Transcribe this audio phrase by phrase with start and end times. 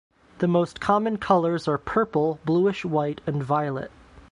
[0.39, 3.91] The most common colors are purple, blueish white and violet.